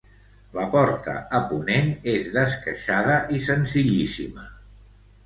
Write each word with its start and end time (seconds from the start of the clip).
La 0.53 0.63
porta 0.75 1.11
a 1.39 1.41
ponent 1.51 1.91
és 2.13 2.31
d'esqueixada 2.37 3.19
i 3.37 3.43
senzillíssima. 3.49 4.49